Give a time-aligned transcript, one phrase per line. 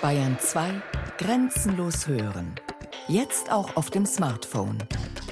[0.00, 0.80] Bayern 2
[1.18, 2.54] Grenzenlos hören.
[3.08, 4.78] Jetzt auch auf dem Smartphone.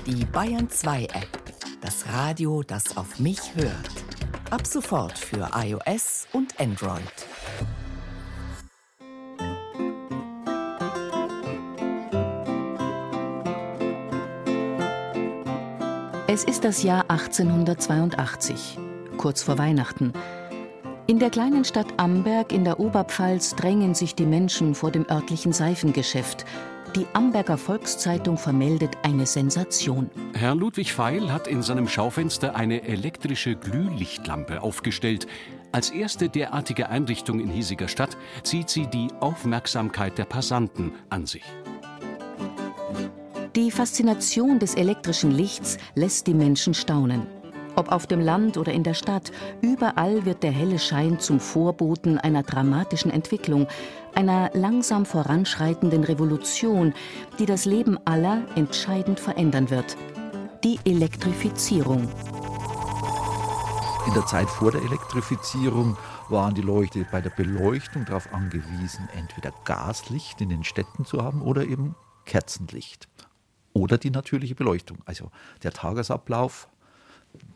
[0.06, 1.42] Die Bayern 2 App.
[1.80, 3.90] Das Radio, das auf mich hört.
[4.50, 7.00] Ab sofort für iOS und Android.
[16.26, 18.78] Es ist das Jahr 1882,
[19.16, 20.12] kurz vor Weihnachten.
[21.08, 25.52] In der kleinen Stadt Amberg in der Oberpfalz drängen sich die Menschen vor dem örtlichen
[25.52, 26.44] Seifengeschäft.
[26.96, 30.10] Die Amberger Volkszeitung vermeldet eine Sensation.
[30.34, 35.28] Herr Ludwig Feil hat in seinem Schaufenster eine elektrische Glühlichtlampe aufgestellt.
[35.70, 41.44] Als erste derartige Einrichtung in hiesiger Stadt zieht sie die Aufmerksamkeit der Passanten an sich.
[43.54, 47.28] Die Faszination des elektrischen Lichts lässt die Menschen staunen.
[47.76, 49.30] Ob auf dem Land oder in der Stadt,
[49.60, 53.68] überall wird der helle Schein zum Vorboten einer dramatischen Entwicklung,
[54.14, 56.94] einer langsam voranschreitenden Revolution,
[57.38, 59.96] die das Leben aller entscheidend verändern wird.
[60.64, 62.08] Die Elektrifizierung.
[64.06, 65.98] In der Zeit vor der Elektrifizierung
[66.30, 71.42] waren die Leute bei der Beleuchtung darauf angewiesen, entweder Gaslicht in den Städten zu haben
[71.42, 73.06] oder eben Kerzenlicht.
[73.74, 74.98] Oder die natürliche Beleuchtung.
[75.04, 75.30] Also
[75.62, 76.68] der Tagesablauf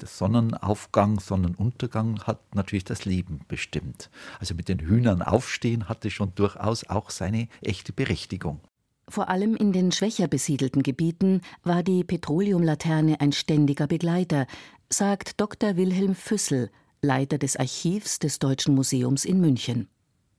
[0.00, 4.10] der Sonnenaufgang, Sonnenuntergang hat natürlich das Leben bestimmt.
[4.38, 8.60] Also mit den Hühnern aufstehen hatte schon durchaus auch seine echte Berechtigung.
[9.08, 14.46] Vor allem in den schwächer besiedelten Gebieten war die Petroleumlaterne ein ständiger Begleiter,
[14.88, 15.76] sagt Dr.
[15.76, 16.70] Wilhelm Füssel,
[17.02, 19.88] Leiter des Archivs des Deutschen Museums in München.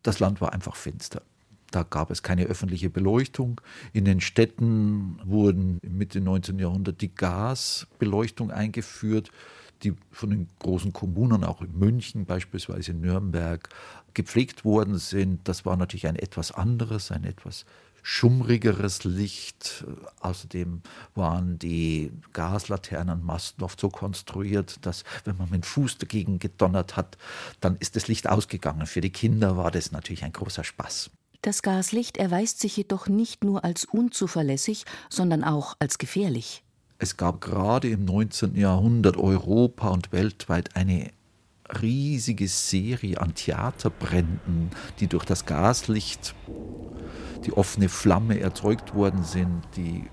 [0.03, 1.21] Das Land war einfach finster.
[1.71, 3.61] Da gab es keine öffentliche Beleuchtung.
[3.93, 6.59] In den Städten wurden Mitte 19.
[6.59, 9.31] Jahrhundert die Gasbeleuchtung eingeführt,
[9.83, 13.69] die von den großen Kommunen, auch in München beispielsweise in Nürnberg,
[14.13, 15.47] gepflegt worden sind.
[15.47, 17.65] Das war natürlich ein etwas anderes, ein etwas
[18.03, 19.85] schummrigeres Licht.
[20.19, 20.81] Außerdem
[21.15, 27.17] waren die Gaslaternenmasten oft so konstruiert, dass wenn man mit dem Fuß dagegen gedonnert hat,
[27.59, 28.87] dann ist das Licht ausgegangen.
[28.87, 31.11] Für die Kinder war das natürlich ein großer Spaß.
[31.41, 36.63] Das Gaslicht erweist sich jedoch nicht nur als unzuverlässig, sondern auch als gefährlich.
[36.99, 38.55] Es gab gerade im 19.
[38.55, 41.09] Jahrhundert Europa und weltweit eine
[41.81, 44.69] riesige Serie an Theaterbränden,
[44.99, 46.35] die durch das Gaslicht,
[47.45, 49.63] die offene Flamme erzeugt worden sind.
[49.75, 50.03] Die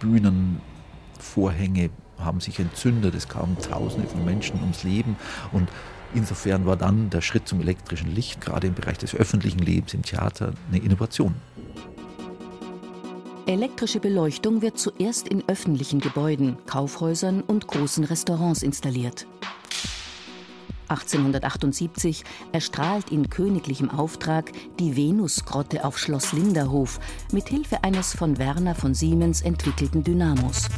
[0.00, 5.16] Bühnenvorhänge haben sich entzündet, es kamen Tausende von Menschen ums Leben
[5.52, 5.68] und
[6.14, 10.02] Insofern war dann der Schritt zum elektrischen Licht, gerade im Bereich des öffentlichen Lebens im
[10.02, 11.34] Theater, eine Innovation.
[13.46, 19.26] Elektrische Beleuchtung wird zuerst in öffentlichen Gebäuden, Kaufhäusern und großen Restaurants installiert.
[20.90, 24.50] 1878 erstrahlt in königlichem Auftrag
[24.80, 26.98] die Venusgrotte auf Schloss Linderhof
[27.32, 30.68] mit Hilfe eines von Werner von Siemens entwickelten Dynamos.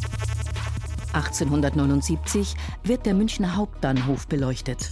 [1.15, 2.55] 1879
[2.85, 4.91] wird der Münchner Hauptbahnhof beleuchtet.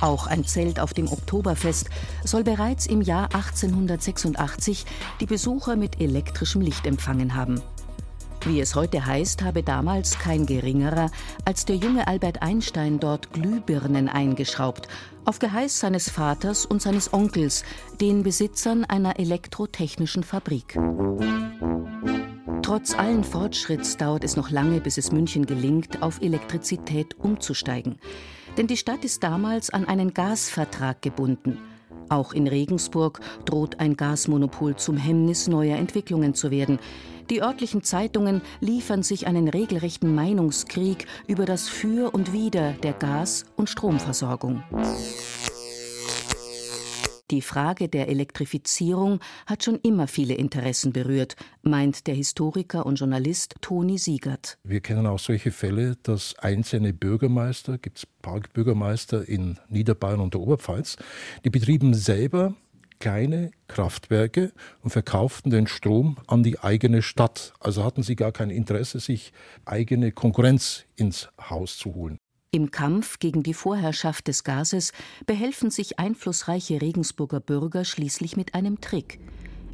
[0.00, 1.88] Auch ein Zelt auf dem Oktoberfest
[2.24, 4.84] soll bereits im Jahr 1886
[5.20, 7.62] die Besucher mit elektrischem Licht empfangen haben.
[8.44, 11.10] Wie es heute heißt, habe damals kein geringerer
[11.44, 14.86] als der junge Albert Einstein dort Glühbirnen eingeschraubt,
[15.24, 17.64] auf Geheiß seines Vaters und seines Onkels,
[18.00, 20.78] den Besitzern einer elektrotechnischen Fabrik.
[22.62, 27.98] Trotz allen Fortschritts dauert es noch lange, bis es München gelingt, auf Elektrizität umzusteigen.
[28.56, 31.58] Denn die Stadt ist damals an einen Gasvertrag gebunden.
[32.08, 36.78] Auch in Regensburg droht ein Gasmonopol zum Hemmnis neuer Entwicklungen zu werden.
[37.30, 43.44] Die örtlichen Zeitungen liefern sich einen regelrechten Meinungskrieg über das Für und Wider der Gas-
[43.56, 44.62] und Stromversorgung.
[47.32, 53.56] Die Frage der Elektrifizierung hat schon immer viele Interessen berührt, meint der Historiker und Journalist
[53.60, 54.58] Toni Siegert.
[54.62, 60.40] Wir kennen auch solche Fälle, dass einzelne Bürgermeister, gibt es Parkbürgermeister in Niederbayern und der
[60.40, 60.98] Oberpfalz,
[61.44, 62.54] die betrieben selber
[63.00, 64.52] kleine Kraftwerke
[64.82, 67.54] und verkauften den Strom an die eigene Stadt.
[67.58, 69.32] Also hatten sie gar kein Interesse, sich
[69.64, 72.18] eigene Konkurrenz ins Haus zu holen.
[72.56, 74.92] Im Kampf gegen die Vorherrschaft des Gases
[75.26, 79.20] behelfen sich einflussreiche Regensburger Bürger schließlich mit einem Trick.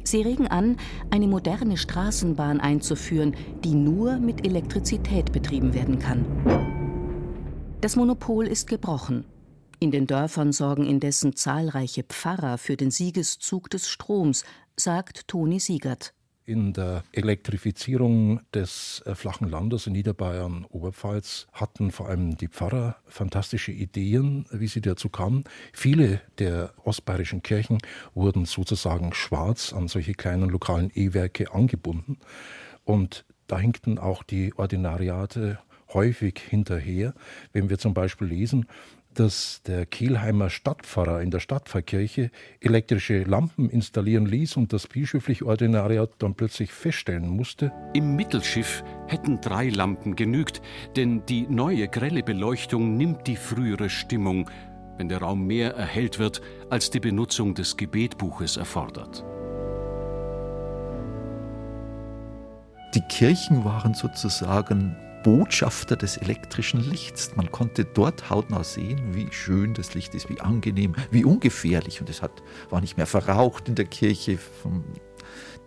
[0.03, 0.75] Sie regen an,
[1.09, 6.25] eine moderne Straßenbahn einzuführen, die nur mit Elektrizität betrieben werden kann.
[7.79, 9.23] Das Monopol ist gebrochen.
[9.79, 14.43] In den Dörfern sorgen indessen zahlreiche Pfarrer für den Siegeszug des Stroms,
[14.75, 16.13] sagt Toni Siegert.
[16.45, 22.97] In der Elektrifizierung des äh, flachen Landes in Niederbayern, Oberpfalz hatten vor allem die Pfarrer
[23.07, 25.45] fantastische Ideen, wie sie dazu kamen.
[25.71, 27.77] Viele der ostbayerischen Kirchen
[28.13, 32.17] wurden sozusagen schwarz an solche kleinen lokalen E-Werke angebunden.
[32.83, 35.59] Und da hinkten auch die Ordinariate
[35.93, 37.13] häufig hinterher.
[37.53, 38.65] Wenn wir zum Beispiel lesen,
[39.13, 46.11] dass der Kielheimer Stadtpfarrer in der Stadtpfarrkirche elektrische Lampen installieren ließ und das bischöfliche Ordinariat
[46.19, 47.71] dann plötzlich feststellen musste.
[47.93, 50.61] Im Mittelschiff hätten drei Lampen genügt,
[50.95, 54.49] denn die neue grelle Beleuchtung nimmt die frühere Stimmung,
[54.97, 59.23] wenn der Raum mehr erhellt wird, als die Benutzung des Gebetbuches erfordert.
[62.93, 67.35] Die Kirchen waren sozusagen Botschafter des elektrischen Lichts.
[67.35, 72.01] Man konnte dort hautnah sehen, wie schön das Licht ist, wie angenehm, wie ungefährlich.
[72.01, 74.83] Und es hat, war nicht mehr verraucht in der Kirche von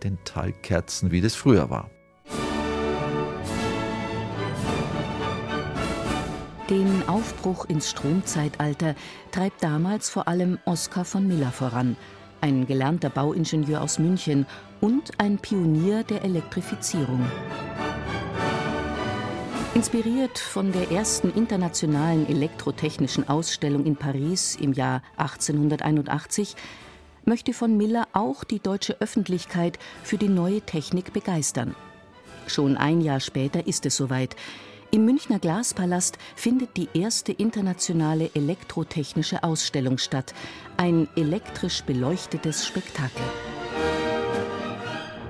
[0.03, 1.89] den Talgkerzen, wie das früher war.
[6.69, 8.93] Den Aufbruch ins Stromzeitalter
[9.31, 11.95] treibt damals vor allem Oskar von Miller voran,
[12.41, 14.45] ein gelernter Bauingenieur aus München
[14.81, 17.25] und ein Pionier der Elektrifizierung.
[19.75, 26.55] Inspiriert von der ersten internationalen elektrotechnischen Ausstellung in Paris im Jahr 1881
[27.25, 31.75] möchte von Miller auch die deutsche Öffentlichkeit für die neue Technik begeistern.
[32.47, 34.35] Schon ein Jahr später ist es soweit.
[34.89, 40.33] Im Münchner Glaspalast findet die erste internationale elektrotechnische Ausstellung statt,
[40.77, 43.23] ein elektrisch beleuchtetes Spektakel.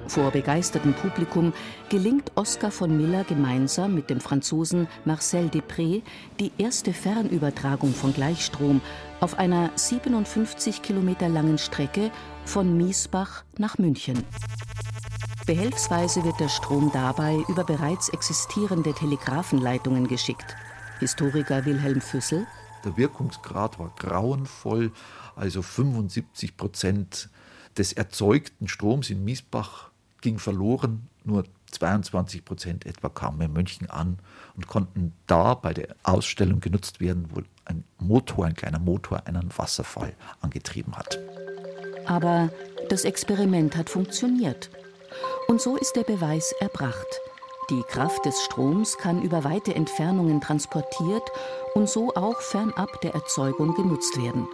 [0.07, 1.53] Vor begeistertem Publikum
[1.89, 6.01] gelingt Oskar von Miller gemeinsam mit dem Franzosen Marcel Depré
[6.39, 8.81] die erste Fernübertragung von Gleichstrom
[9.19, 12.09] auf einer 57 Kilometer langen Strecke
[12.45, 14.23] von Miesbach nach München.
[15.45, 20.55] Behelfsweise wird der Strom dabei über bereits existierende Telegrafenleitungen geschickt.
[20.99, 22.47] Historiker Wilhelm Füssel.
[22.85, 24.91] Der Wirkungsgrad war grauenvoll,
[25.35, 27.29] also 75 Prozent
[27.77, 29.91] des erzeugten Stroms in Miesbach
[30.27, 31.07] ging verloren.
[31.23, 34.19] Nur 22 Prozent etwa kamen in München an
[34.57, 39.49] und konnten da bei der Ausstellung genutzt werden, wo ein Motor, ein kleiner Motor, einen
[39.57, 41.17] Wasserfall angetrieben hat.
[42.07, 42.49] Aber
[42.89, 44.69] das Experiment hat funktioniert.
[45.47, 47.21] Und so ist der Beweis erbracht.
[47.69, 51.23] Die Kraft des Stroms kann über weite Entfernungen transportiert
[51.73, 54.47] und so auch fernab der Erzeugung genutzt werden.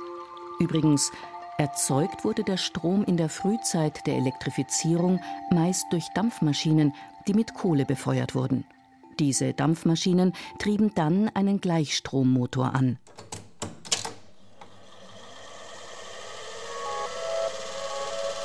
[0.60, 1.12] Übrigens,
[1.58, 5.20] Erzeugt wurde der Strom in der Frühzeit der Elektrifizierung
[5.52, 6.94] meist durch Dampfmaschinen,
[7.28, 8.66] die mit Kohle befeuert wurden.
[9.20, 12.98] Diese Dampfmaschinen trieben dann einen Gleichstrommotor an.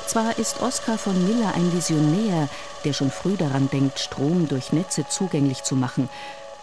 [0.05, 2.47] Zwar ist Oskar von Miller ein Visionär,
[2.83, 6.09] der schon früh daran denkt, Strom durch Netze zugänglich zu machen,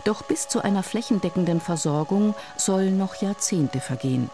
[0.05, 4.31] doch bis zu einer flächendeckenden Versorgung sollen noch Jahrzehnte vergehen.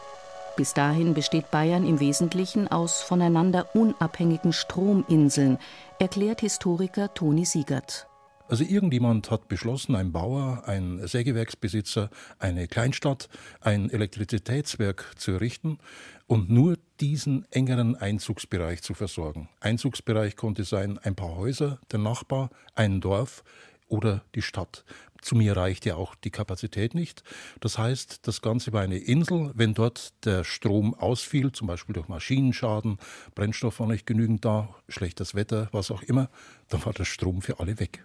[0.57, 5.59] Bis dahin besteht Bayern im Wesentlichen aus voneinander unabhängigen Strominseln,
[5.99, 8.07] erklärt Historiker Toni Siegert.
[8.49, 13.31] Also irgendjemand hat beschlossen, ein Bauer, ein Sägewerksbesitzer, eine Kleinstadt,
[13.63, 15.79] ein Elektrizitätswerk zu errichten
[16.27, 19.49] und nur diesen engeren Einzugsbereich zu versorgen.
[19.61, 23.43] Einzugsbereich konnte sein ein paar Häuser, der Nachbar, ein Dorf
[23.89, 24.85] oder die Stadt.
[25.23, 27.23] Zu mir reicht ja auch die Kapazität nicht.
[27.61, 29.53] Das heißt, das Ganze war eine Insel.
[29.55, 32.99] Wenn dort der Strom ausfiel, zum Beispiel durch Maschinenschaden,
[33.35, 36.29] Brennstoff war nicht genügend da, schlechtes Wetter, was auch immer,
[36.69, 38.05] dann war der Strom für alle weg.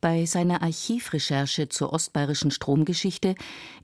[0.00, 3.34] Bei seiner Archivrecherche zur ostbayerischen Stromgeschichte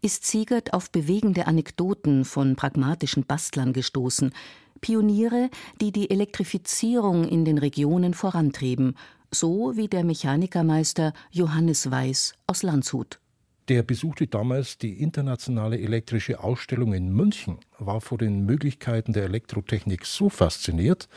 [0.00, 4.32] ist Siegert auf bewegende Anekdoten von pragmatischen Bastlern gestoßen,
[4.80, 8.96] Pioniere, die die Elektrifizierung in den Regionen vorantrieben
[9.34, 13.18] so wie der Mechanikermeister Johannes Weiß aus Landshut.
[13.68, 20.04] Der besuchte damals die internationale elektrische Ausstellung in München, war vor den Möglichkeiten der Elektrotechnik
[20.04, 21.08] so fasziniert,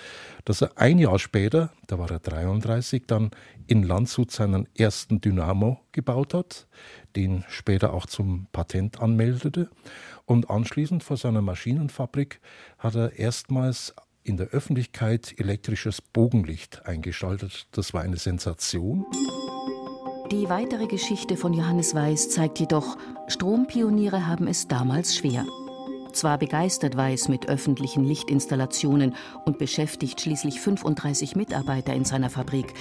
[0.45, 3.31] dass er ein Jahr später, da war er 33, dann
[3.67, 6.67] in Landshut seinen ersten Dynamo gebaut hat,
[7.17, 9.69] den später auch zum Patent anmeldete.
[10.23, 12.39] Und anschließend vor seiner Maschinenfabrik
[12.77, 13.93] hat er erstmals
[14.27, 17.67] in der Öffentlichkeit elektrisches Bogenlicht eingeschaltet.
[17.71, 19.05] Das war eine Sensation.
[20.31, 25.45] Die weitere Geschichte von Johannes Weiß zeigt jedoch, Strompioniere haben es damals schwer.
[26.11, 29.15] Zwar begeistert Weiß mit öffentlichen Lichtinstallationen
[29.45, 32.73] und beschäftigt schließlich 35 Mitarbeiter in seiner Fabrik,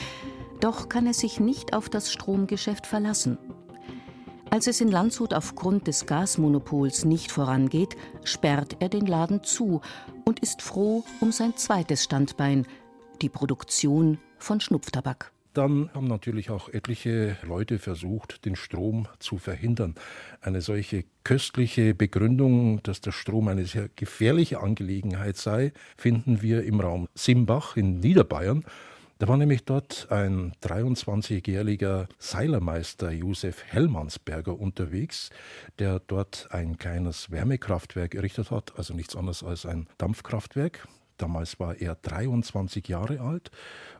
[0.61, 3.39] doch kann er sich nicht auf das Stromgeschäft verlassen.
[4.51, 9.81] Als es in Landshut aufgrund des Gasmonopols nicht vorangeht, sperrt er den Laden zu
[10.25, 12.67] und ist froh um sein zweites Standbein,
[13.23, 15.33] die Produktion von Schnupftabak.
[15.53, 19.95] Dann haben natürlich auch etliche Leute versucht, den Strom zu verhindern.
[20.43, 26.81] Eine solche köstliche Begründung, dass der Strom eine sehr gefährliche Angelegenheit sei, finden wir im
[26.81, 28.65] Raum Simbach in Niederbayern.
[29.19, 35.31] Da war nämlich dort ein 23-jähriger Seilermeister Josef Hellmannsberger unterwegs,
[35.79, 40.87] der dort ein kleines Wärmekraftwerk errichtet hat, also nichts anderes als ein Dampfkraftwerk.
[41.17, 43.51] Damals war er 23 Jahre alt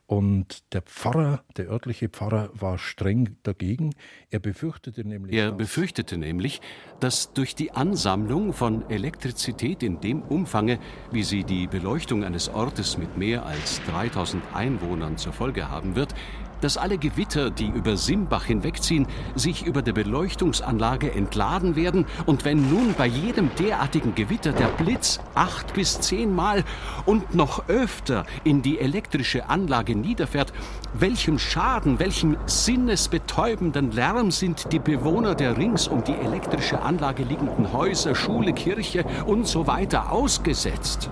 [0.07, 3.93] und der Pfarrer, der örtliche Pfarrer, war streng dagegen.
[4.31, 5.35] Er befürchtete nämlich.
[5.35, 6.61] Er befürchtete nämlich,
[7.01, 10.79] dass durch die Ansammlung von Elektrizität in dem Umfange,
[11.11, 16.15] wie sie die Beleuchtung eines Ortes mit mehr als 3000 Einwohnern zur Folge haben wird,
[16.61, 22.71] dass alle Gewitter, die über Simbach hinwegziehen, sich über der Beleuchtungsanlage entladen werden und wenn
[22.71, 26.65] nun bei jedem derartigen Gewitter der Blitz acht bis zehnmal
[27.05, 30.53] und noch öfter in die elektrische Anlage niederfährt,
[30.95, 37.73] welchem Schaden, welchem sinnesbetäubenden Lärm sind die Bewohner der rings um die elektrische Anlage liegenden
[37.73, 41.11] Häuser, Schule, Kirche und so weiter ausgesetzt.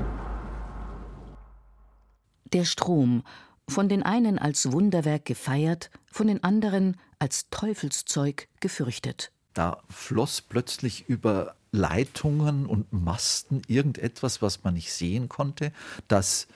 [2.53, 3.25] Der Strom
[3.69, 9.33] von den einen als Wunderwerk gefeiert, von den anderen als Teufelszeug gefürchtet.
[9.55, 15.73] Da floss plötzlich über Leitungen und Masten irgendetwas, was man nicht sehen konnte,
[16.09, 16.47] das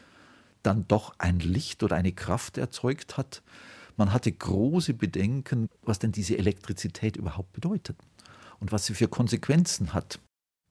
[0.62, 3.43] dann doch ein Licht oder eine Kraft erzeugt hat.
[3.97, 7.97] Man hatte große Bedenken, was denn diese Elektrizität überhaupt bedeutet
[8.61, 10.21] und was sie für Konsequenzen hat.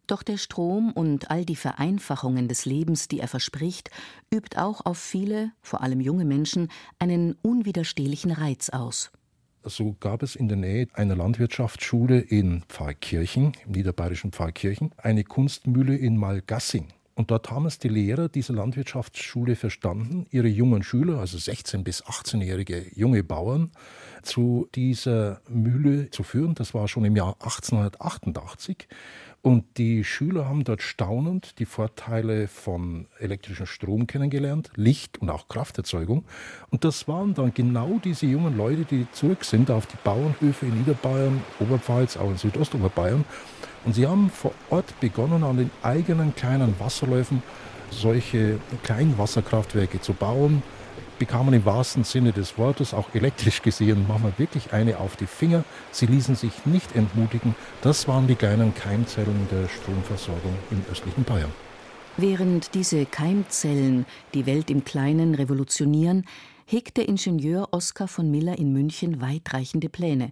[0.07, 3.91] Doch der Strom und all die Vereinfachungen des Lebens, die er verspricht,
[4.33, 9.11] übt auch auf viele, vor allem junge Menschen, einen unwiderstehlichen Reiz aus.
[9.63, 15.97] So gab es in der Nähe einer Landwirtschaftsschule in Pfarrkirchen, im niederbayerischen Pfarrkirchen, eine Kunstmühle
[15.97, 16.87] in Malgassing.
[17.15, 22.03] Und dort haben es die Lehrer dieser Landwirtschaftsschule verstanden, ihre jungen Schüler, also 16- bis
[22.03, 23.71] 18-jährige junge Bauern,
[24.21, 26.53] zu dieser Mühle zu führen.
[26.53, 28.87] Das war schon im Jahr 1888.
[29.47, 35.47] Und die Schüler haben dort staunend die Vorteile von elektrischem Strom kennengelernt, Licht und auch
[35.47, 36.25] Krafterzeugung.
[36.69, 40.79] Und das waren dann genau diese jungen Leute, die zurück sind auf die Bauernhöfe in
[40.79, 43.23] Niederbayern, Oberpfalz, auch in Südostoberbayern.
[43.85, 47.41] Und sie haben vor Ort begonnen, an den eigenen kleinen Wasserläufen
[47.89, 50.61] solche kleinen Wasserkraftwerke zu bauen,
[51.19, 55.63] bekamen im wahrsten Sinne des Wortes, auch elektrisch gesehen, manchmal wirklich eine auf die Finger.
[55.91, 57.55] Sie ließen sich nicht entmutigen.
[57.81, 61.51] Das waren die kleinen Keimzellen der Stromversorgung im östlichen Bayern.
[62.17, 66.25] Während diese Keimzellen die Welt im Kleinen revolutionieren,
[66.65, 70.31] hegt der Ingenieur Oskar von Miller in München weitreichende Pläne.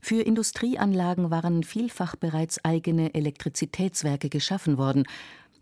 [0.00, 5.04] Für Industrieanlagen waren vielfach bereits eigene Elektrizitätswerke geschaffen worden,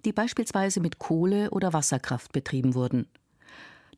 [0.07, 3.07] die beispielsweise mit Kohle oder Wasserkraft betrieben wurden.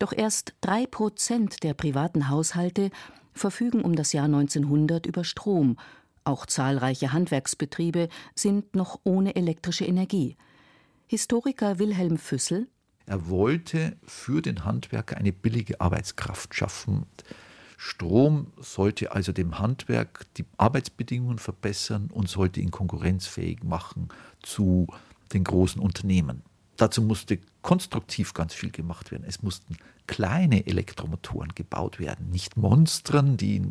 [0.03, 2.91] Doch erst drei Prozent der privaten Haushalte
[3.35, 5.77] verfügen um das Jahr 1900 über Strom.
[6.25, 10.37] Auch zahlreiche Handwerksbetriebe sind noch ohne elektrische Energie.
[11.07, 12.67] Historiker Wilhelm Füssel
[13.07, 17.07] er wollte für den Handwerker eine billige Arbeitskraft schaffen.
[17.77, 24.09] Strom sollte also dem Handwerk die Arbeitsbedingungen verbessern und sollte ihn konkurrenzfähig machen
[24.43, 24.89] zu
[25.33, 26.43] den großen Unternehmen.
[26.77, 29.25] Dazu musste konstruktiv ganz viel gemacht werden.
[29.27, 33.71] Es mussten kleine Elektromotoren gebaut werden, nicht Monstren, die in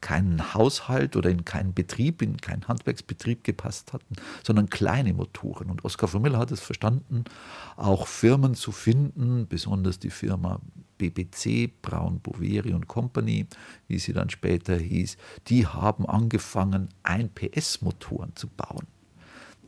[0.00, 5.70] keinen Haushalt oder in keinen Betrieb, in keinen Handwerksbetrieb gepasst hatten, sondern kleine Motoren.
[5.70, 7.24] Und Oskar von Miller hat es verstanden,
[7.76, 10.60] auch Firmen zu finden, besonders die Firma
[10.98, 13.46] BBC, Braun, Boveri und Company,
[13.86, 15.16] wie sie dann später hieß,
[15.48, 18.86] die haben angefangen, 1 PS-Motoren zu bauen.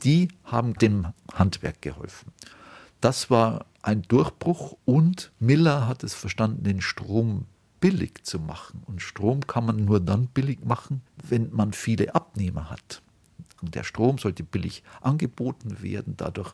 [0.04, 2.32] Die haben dem Handwerk geholfen.
[3.00, 7.47] Das war ein Durchbruch und Miller hat es verstanden, den Strom
[7.80, 8.83] billig zu machen.
[8.85, 13.00] Und Strom kann man nur dann billig machen, wenn man viele Abnehmer hat.
[13.62, 16.52] Und der Strom sollte billig angeboten werden, dadurch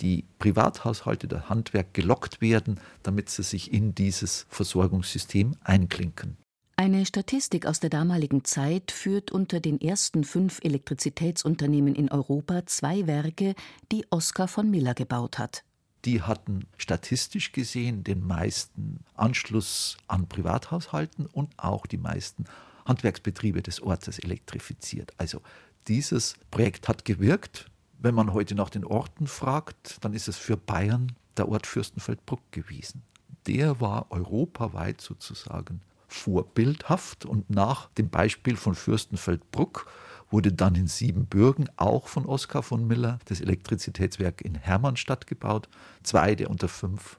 [0.00, 6.38] die Privathaushalte, der Handwerk gelockt werden, damit sie sich in dieses Versorgungssystem einklinken.
[6.76, 13.06] Eine Statistik aus der damaligen Zeit führt unter den ersten fünf Elektrizitätsunternehmen in Europa zwei
[13.06, 13.54] Werke,
[13.92, 15.62] die Oskar von Miller gebaut hat
[16.04, 22.44] die hatten statistisch gesehen den meisten Anschluss an Privathaushalten und auch die meisten
[22.86, 25.12] Handwerksbetriebe des Ortes elektrifiziert.
[25.18, 25.42] Also
[25.88, 27.70] dieses Projekt hat gewirkt.
[27.98, 32.40] Wenn man heute nach den Orten fragt, dann ist es für Bayern der Ort Fürstenfeldbruck
[32.50, 33.02] gewesen.
[33.46, 39.86] Der war europaweit sozusagen vorbildhaft und nach dem Beispiel von Fürstenfeldbruck
[40.30, 45.68] wurde dann in Siebenbürgen auch von Oskar von Miller das Elektrizitätswerk in Hermannstadt gebaut,
[46.02, 47.18] zwei der unter fünf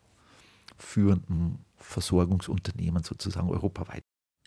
[0.77, 4.03] führenden Versorgungsunternehmen sozusagen europaweit.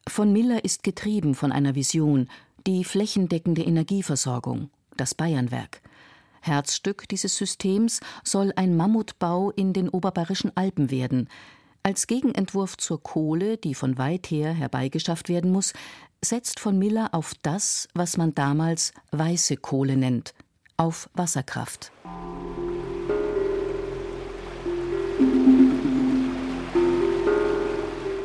[0.09, 2.28] Von Miller ist getrieben von einer Vision,
[2.66, 5.83] die flächendeckende Energieversorgung, das Bayernwerk.
[6.40, 11.28] Herzstück dieses Systems soll ein Mammutbau in den oberbayerischen Alpen werden.
[11.86, 15.74] Als Gegenentwurf zur Kohle, die von weit her herbeigeschafft werden muss,
[16.22, 20.32] setzt von Miller auf das, was man damals weiße Kohle nennt,
[20.78, 21.92] auf Wasserkraft.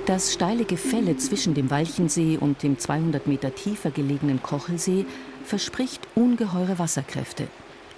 [0.06, 5.06] Das steile Gefälle zwischen dem Walchensee und dem 200 Meter tiefer gelegenen Kochelsee
[5.44, 7.50] verspricht ungeheure Wasserkräfte.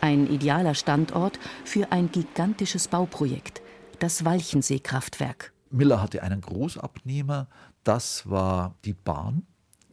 [0.01, 3.61] Ein idealer Standort für ein gigantisches Bauprojekt,
[4.01, 5.53] das Walchensee-Kraftwerk.
[5.69, 7.47] Miller hatte einen Großabnehmer,
[7.83, 9.43] das war die Bahn.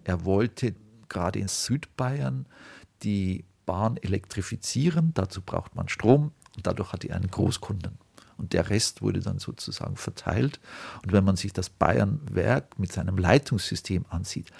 [0.04, 0.74] Er wollte
[1.08, 2.46] gerade in Südbayern
[3.02, 7.98] die Bahn elektrifizieren, dazu braucht man Strom und dadurch hatte er einen Großkunden
[8.38, 10.58] und der Rest wurde dann sozusagen verteilt.
[11.02, 14.50] Und wenn man sich das Bayernwerk mit seinem Leitungssystem ansieht,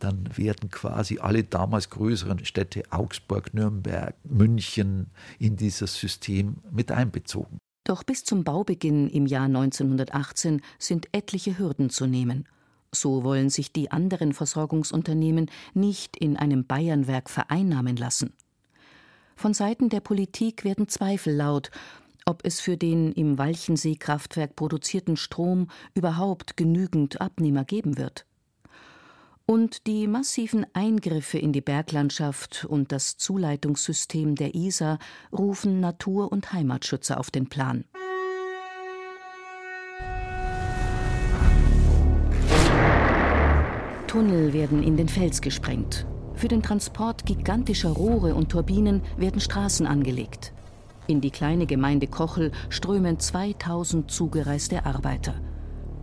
[0.00, 7.58] dann werden quasi alle damals größeren Städte Augsburg, Nürnberg, München in dieses System mit einbezogen.
[7.86, 12.48] Doch bis zum Baubeginn im Jahr 1918 sind etliche Hürden zu nehmen.
[12.90, 18.32] So wollen sich die anderen Versorgungsunternehmen nicht in einem Bayernwerk vereinnahmen lassen.
[19.36, 21.70] Von Seiten der Politik werden Zweifel laut,
[22.24, 28.26] ob es für den im Walchensee-Kraftwerk produzierten Strom überhaupt genügend Abnehmer geben wird.
[29.48, 34.98] Und die massiven Eingriffe in die Berglandschaft und das Zuleitungssystem der Isar
[35.32, 37.84] rufen Natur- und Heimatschützer auf den Plan.
[44.08, 46.08] Tunnel werden in den Fels gesprengt.
[46.34, 50.54] Für den Transport gigantischer Rohre und Turbinen werden Straßen angelegt.
[51.06, 55.34] In die kleine Gemeinde Kochel strömen 2000 zugereiste Arbeiter.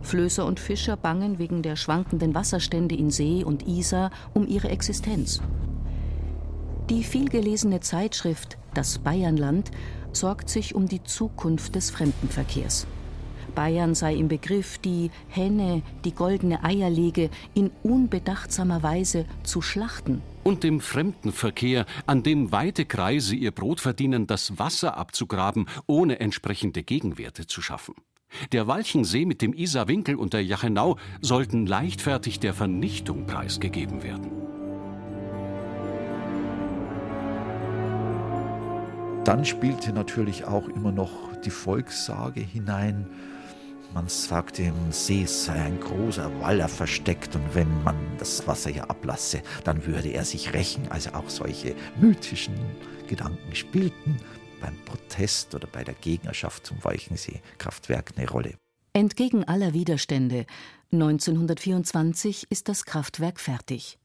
[0.04, 5.40] Flößer und Fischer bangen wegen der schwankenden Wasserstände in See und Isar um ihre Existenz.
[6.90, 9.70] Die vielgelesene Zeitschrift Das Bayernland
[10.12, 12.86] sorgt sich um die Zukunft des Fremdenverkehrs.
[13.54, 20.22] Bayern sei im Begriff, die Henne, die goldene Eier lege, in unbedachtsamer Weise zu schlachten
[20.44, 26.82] und dem Fremdenverkehr, an dem weite Kreise ihr Brot verdienen, das Wasser abzugraben, ohne entsprechende
[26.82, 27.94] Gegenwerte zu schaffen.
[28.52, 34.30] Der Walchensee mit dem Isarwinkel und der Jachenau sollten leichtfertig der Vernichtung preisgegeben werden.
[39.24, 41.12] Dann spielte natürlich auch immer noch
[41.44, 43.06] die Volkssage hinein,
[43.94, 48.90] man sagt, im See sei ein großer Waller versteckt und wenn man das Wasser hier
[48.90, 50.88] ablasse, dann würde er sich rächen.
[50.90, 52.56] Also auch solche mythischen
[53.06, 54.16] Gedanken spielten
[54.64, 58.54] beim Protest oder bei der Gegnerschaft zum Walchensee-Kraftwerk eine Rolle.
[58.94, 60.46] Entgegen aller Widerstände,
[60.90, 63.98] 1924 ist das Kraftwerk fertig.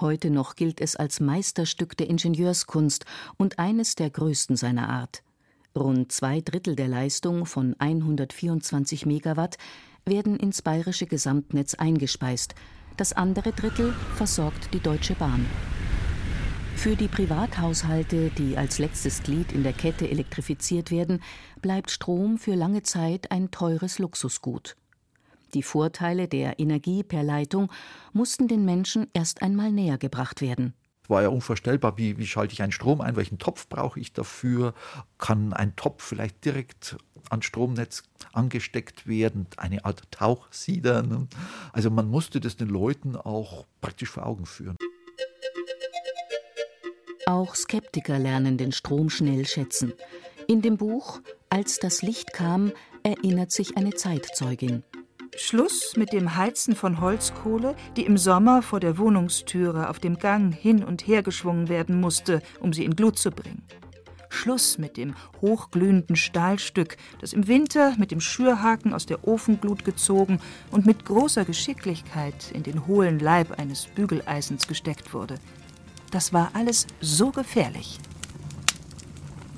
[0.00, 3.04] Heute noch gilt es als Meisterstück der Ingenieurskunst
[3.36, 5.22] und eines der größten seiner Art.
[5.76, 9.58] Rund zwei Drittel der Leistung von 124 Megawatt
[10.06, 12.54] werden ins bayerische Gesamtnetz eingespeist.
[12.96, 15.44] Das andere Drittel versorgt die Deutsche Bahn.
[16.78, 21.24] Für die Privathaushalte, die als letztes Glied in der Kette elektrifiziert werden,
[21.60, 24.76] bleibt Strom für lange Zeit ein teures Luxusgut.
[25.54, 27.68] Die Vorteile der Energie per Leitung
[28.12, 30.72] mussten den Menschen erst einmal näher gebracht werden
[31.08, 34.74] war ja unvorstellbar, wie, wie schalte ich einen Strom ein, welchen Topf brauche ich dafür,
[35.16, 36.98] kann ein Topf vielleicht direkt
[37.30, 38.02] ans Stromnetz
[38.34, 41.02] angesteckt werden, eine Art Tauchsieder.
[41.02, 41.26] Ne?
[41.72, 44.76] Also man musste das den Leuten auch praktisch vor Augen führen.
[47.28, 49.92] Auch Skeptiker lernen den Strom schnell schätzen.
[50.46, 54.82] In dem Buch Als das Licht kam, erinnert sich eine Zeitzeugin.
[55.36, 60.54] Schluss mit dem Heizen von Holzkohle, die im Sommer vor der Wohnungstüre auf dem Gang
[60.54, 63.62] hin und her geschwungen werden musste, um sie in Glut zu bringen.
[64.30, 70.40] Schluss mit dem hochglühenden Stahlstück, das im Winter mit dem Schürhaken aus der Ofenglut gezogen
[70.70, 75.34] und mit großer Geschicklichkeit in den hohlen Leib eines Bügeleisens gesteckt wurde.
[76.10, 77.98] Das war alles so gefährlich.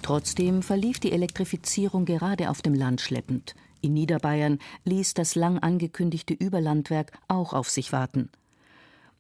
[0.03, 3.55] Trotzdem verlief die Elektrifizierung gerade auf dem Land schleppend.
[3.81, 8.31] In Niederbayern ließ das lang angekündigte Überlandwerk auch auf sich warten.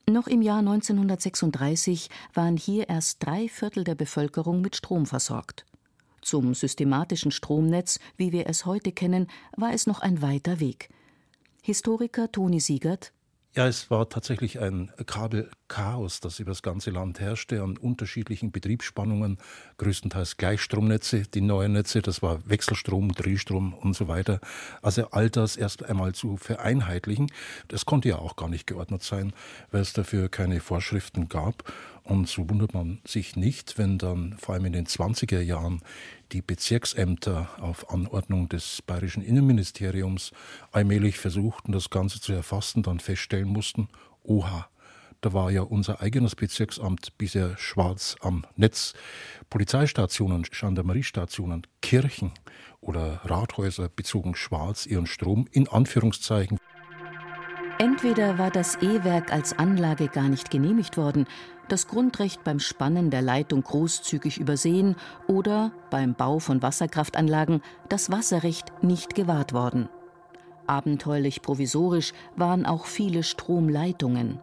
[0.08, 5.64] Noch im Jahr 1936 waren hier erst drei Viertel der Bevölkerung mit Strom versorgt.
[6.22, 10.88] Zum systematischen Stromnetz, wie wir es heute kennen, war es noch ein weiter Weg.
[11.62, 13.12] Historiker Toni Siegert
[13.56, 18.50] ja, es war tatsächlich ein Kabel Chaos, das über das ganze Land herrschte, an unterschiedlichen
[18.50, 19.38] Betriebsspannungen,
[19.78, 24.40] größtenteils Gleichstromnetze, die neuen Netze, das war Wechselstrom, Drehstrom und so weiter.
[24.82, 27.30] Also all das erst einmal zu vereinheitlichen,
[27.68, 29.32] das konnte ja auch gar nicht geordnet sein,
[29.70, 31.72] weil es dafür keine Vorschriften gab.
[32.02, 35.82] Und so wundert man sich nicht, wenn dann vor allem in den 20er Jahren
[36.32, 40.32] die Bezirksämter auf Anordnung des bayerischen Innenministeriums
[40.72, 43.88] allmählich versuchten, das Ganze zu erfassen, dann feststellen mussten,
[44.24, 44.68] oha,
[45.20, 48.94] da war ja unser eigenes Bezirksamt bisher schwarz am Netz.
[49.50, 52.32] Polizeistationen, Gendarmeriestationen, Kirchen
[52.80, 56.58] oder Rathäuser bezogen schwarz ihren Strom in Anführungszeichen.
[57.78, 61.26] Entweder war das E-Werk als Anlage gar nicht genehmigt worden,
[61.68, 64.96] das Grundrecht beim Spannen der Leitung großzügig übersehen
[65.28, 69.88] oder beim Bau von Wasserkraftanlagen das Wasserrecht nicht gewahrt worden.
[70.66, 74.40] Abenteuerlich provisorisch waren auch viele Stromleitungen.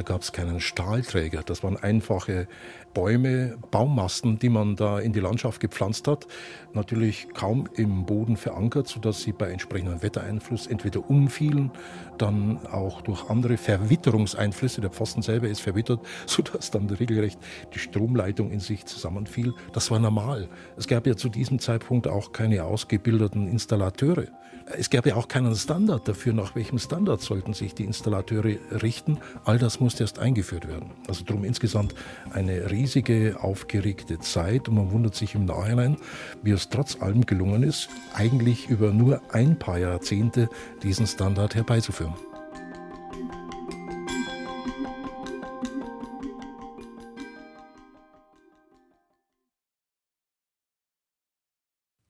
[0.00, 1.42] Da gab es keinen Stahlträger.
[1.44, 2.48] Das waren einfache
[2.94, 6.26] Bäume, Baummasten, die man da in die Landschaft gepflanzt hat.
[6.72, 11.70] Natürlich kaum im Boden verankert, sodass sie bei entsprechendem Wettereinfluss entweder umfielen,
[12.16, 14.80] dann auch durch andere Verwitterungseinflüsse.
[14.80, 17.38] Der Pfosten selber ist verwittert, sodass dann regelrecht
[17.74, 19.52] die Stromleitung in sich zusammenfiel.
[19.74, 20.48] Das war normal.
[20.78, 24.28] Es gab ja zu diesem Zeitpunkt auch keine ausgebildeten Installateure.
[24.76, 29.18] Es gab ja auch keinen Standard dafür, nach welchem Standard sollten sich die Installateure richten.
[29.44, 30.92] All das musste erst eingeführt werden.
[31.08, 31.94] Also darum insgesamt
[32.32, 35.96] eine riesige, aufgeregte Zeit und man wundert sich im Nachhinein,
[36.42, 40.48] wie es trotz allem gelungen ist, eigentlich über nur ein paar Jahrzehnte
[40.82, 42.14] diesen Standard herbeizuführen.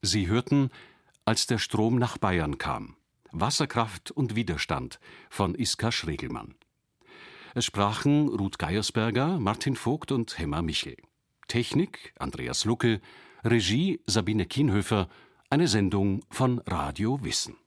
[0.03, 0.71] Sie hörten
[1.31, 2.97] als der Strom nach Bayern kam.
[3.31, 6.57] Wasserkraft und Widerstand von Iska Schregelmann.
[7.55, 10.97] Es sprachen Ruth Geiersberger, Martin Vogt und Hemmer Michel.
[11.47, 13.01] Technik Andreas Lucke,
[13.45, 15.09] Regie Sabine Kienhöfer,
[15.51, 17.60] eine Sendung von Radio Wissen.